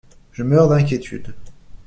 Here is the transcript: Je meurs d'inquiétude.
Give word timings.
Je 0.33 0.41
meurs 0.43 0.67
d'inquiétude. 0.67 1.35